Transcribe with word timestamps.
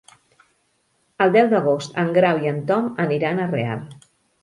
El 1.27 1.35
deu 1.35 1.51
d'agost 1.53 2.01
en 2.07 2.11
Grau 2.17 2.43
i 2.47 2.53
en 2.55 2.61
Tom 2.73 2.91
aniran 3.09 3.47
a 3.49 3.51
Real. 3.57 3.89